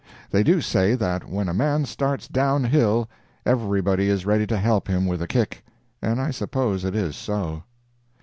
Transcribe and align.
They 0.31 0.41
do 0.41 0.61
say 0.61 0.95
that 0.95 1.29
when 1.29 1.47
a 1.47 1.53
man 1.53 1.85
starts 1.85 2.27
downhill 2.27 3.07
everybody 3.45 4.09
is 4.09 4.25
ready 4.25 4.47
to 4.47 4.57
help 4.57 4.87
him 4.87 5.05
with 5.05 5.21
a 5.21 5.27
kick, 5.27 5.63
and 6.01 6.19
I 6.19 6.31
suppose 6.31 6.83
it 6.83 6.95
is 6.95 7.15
so. 7.15 7.61